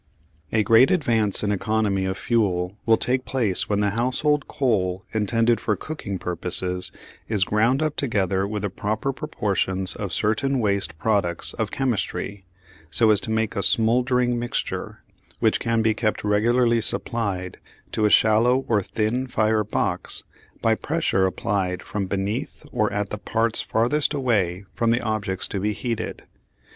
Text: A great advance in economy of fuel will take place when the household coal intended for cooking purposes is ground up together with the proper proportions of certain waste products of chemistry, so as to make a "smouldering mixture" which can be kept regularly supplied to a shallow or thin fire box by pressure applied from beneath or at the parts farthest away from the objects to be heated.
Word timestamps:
A 0.51 0.63
great 0.63 0.89
advance 0.89 1.43
in 1.43 1.51
economy 1.51 2.05
of 2.05 2.17
fuel 2.17 2.75
will 2.87 2.97
take 2.97 3.23
place 3.23 3.69
when 3.69 3.81
the 3.81 3.91
household 3.91 4.47
coal 4.47 5.05
intended 5.13 5.59
for 5.59 5.75
cooking 5.75 6.17
purposes 6.17 6.91
is 7.27 7.43
ground 7.43 7.83
up 7.83 7.95
together 7.97 8.47
with 8.47 8.63
the 8.63 8.71
proper 8.71 9.13
proportions 9.13 9.93
of 9.95 10.11
certain 10.11 10.59
waste 10.59 10.97
products 10.97 11.53
of 11.53 11.69
chemistry, 11.69 12.43
so 12.89 13.11
as 13.11 13.21
to 13.21 13.29
make 13.29 13.55
a 13.55 13.61
"smouldering 13.61 14.39
mixture" 14.39 15.03
which 15.39 15.59
can 15.59 15.83
be 15.83 15.93
kept 15.93 16.23
regularly 16.23 16.81
supplied 16.81 17.59
to 17.91 18.05
a 18.05 18.09
shallow 18.09 18.65
or 18.67 18.81
thin 18.81 19.27
fire 19.27 19.63
box 19.63 20.23
by 20.63 20.73
pressure 20.73 21.27
applied 21.27 21.83
from 21.83 22.07
beneath 22.07 22.65
or 22.71 22.91
at 22.91 23.11
the 23.11 23.19
parts 23.19 23.61
farthest 23.61 24.15
away 24.15 24.65
from 24.73 24.89
the 24.89 25.01
objects 25.01 25.47
to 25.47 25.59
be 25.59 25.73
heated. 25.73 26.23